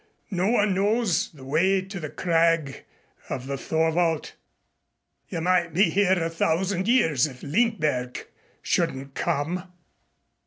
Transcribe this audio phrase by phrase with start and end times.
[0.31, 2.85] No one knows the way to the Crag
[3.29, 4.31] of the Thorwald.
[5.29, 8.25] You might be here a thousand years if Lindberg
[8.63, 9.71] shouldn't come."